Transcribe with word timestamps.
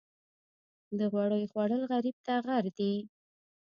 د 0.97 0.99
غوړیو 1.11 1.49
خوړل 1.51 1.81
غریب 1.91 2.17
ته 2.25 2.33
غر 2.45 2.65
دي. 2.77 2.93